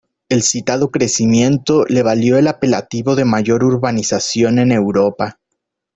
[0.29, 5.37] El citado crecimiento le valió el apelativo de mayor urbanización en Europa.